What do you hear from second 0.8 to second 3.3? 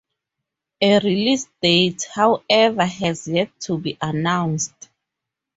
A release date, however, has